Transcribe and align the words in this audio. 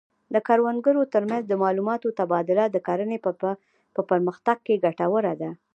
د 0.33 0.35
کروندګرو 0.47 1.01
ترمنځ 1.13 1.43
د 1.47 1.53
معلوماتو 1.63 2.07
تبادله 2.19 2.65
د 2.69 2.77
کرنې 2.87 3.17
په 3.95 4.01
پرمختګ 4.09 4.57
کې 4.65 4.81
ګټوره 4.85 5.33
ده. 5.41 5.49